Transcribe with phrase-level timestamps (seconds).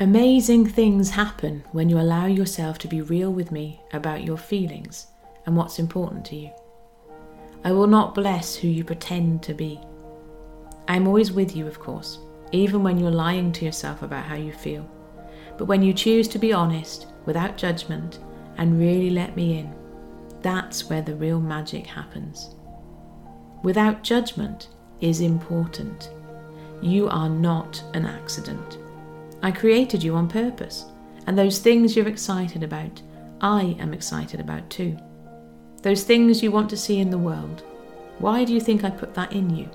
[0.00, 5.08] Amazing things happen when you allow yourself to be real with me about your feelings
[5.44, 6.52] and what's important to you.
[7.64, 9.80] I will not bless who you pretend to be.
[10.86, 12.20] I am always with you, of course,
[12.52, 14.88] even when you're lying to yourself about how you feel.
[15.56, 18.20] But when you choose to be honest, without judgment,
[18.56, 19.74] and really let me in,
[20.42, 22.54] that's where the real magic happens.
[23.64, 24.68] Without judgment
[25.00, 26.10] is important.
[26.80, 28.78] You are not an accident.
[29.42, 30.86] I created you on purpose,
[31.26, 33.00] and those things you're excited about,
[33.40, 34.96] I am excited about too.
[35.82, 37.62] Those things you want to see in the world,
[38.18, 39.70] why do you think I put that in you?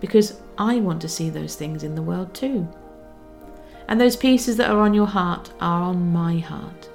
[0.00, 2.68] Because I want to see those things in the world too.
[3.86, 6.88] And those pieces that are on your heart are on my heart.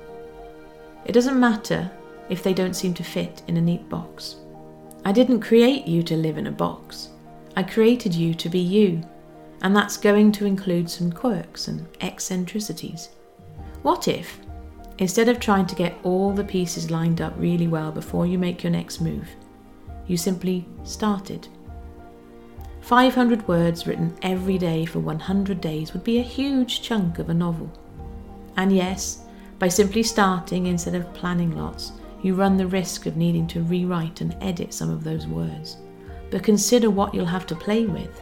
[1.06, 1.90] It doesn't matter
[2.28, 4.36] if they don't seem to fit in a neat box.
[5.06, 7.10] I didn't create you to live in a box.
[7.56, 9.04] I created you to be you
[9.62, 13.10] and that's going to include some quirks and eccentricities.
[13.82, 14.40] What if,
[14.98, 18.64] instead of trying to get all the pieces lined up really well before you make
[18.64, 19.28] your next move,
[20.06, 21.48] you simply started?
[22.82, 27.34] 500 words written every day for 100 days would be a huge chunk of a
[27.34, 27.70] novel.
[28.56, 29.24] And yes,
[29.60, 31.92] by simply starting instead of planning lots,
[32.22, 35.78] you run the risk of needing to rewrite and edit some of those words.
[36.30, 38.22] But consider what you'll have to play with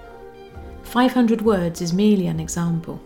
[0.86, 3.02] 500 words is merely an example.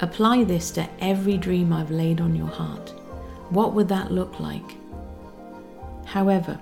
[0.00, 2.90] Apply this to every dream I've laid on your heart.
[3.50, 4.76] What would that look like?
[6.04, 6.58] However,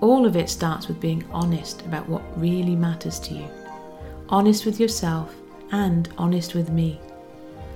[0.00, 3.48] all of it starts with being honest about what really matters to you.
[4.30, 5.34] Honest with yourself
[5.72, 6.98] and honest with me.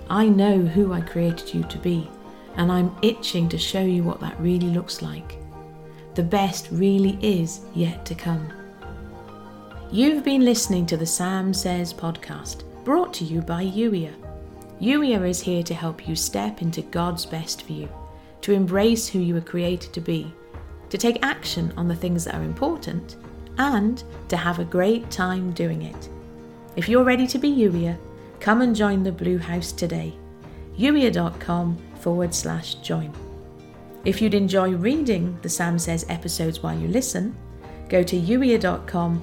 [0.08, 2.08] I know who I created you to be,
[2.56, 5.36] and I'm itching to show you what that really looks like.
[6.14, 8.50] The best really is yet to come.
[9.94, 14.12] You've been listening to the Sam Says podcast, brought to you by Youier.
[14.80, 17.88] Youier is here to help you step into God's best for you,
[18.40, 20.34] to embrace who you were created to be,
[20.90, 23.18] to take action on the things that are important,
[23.58, 26.08] and to have a great time doing it.
[26.74, 27.96] If you're ready to be Youier,
[28.40, 30.12] come and join the Blue House today.
[30.76, 33.12] Youier.com forward slash join.
[34.04, 37.36] If you'd enjoy reading the Sam Says episodes while you listen,
[37.88, 39.22] go to youier.com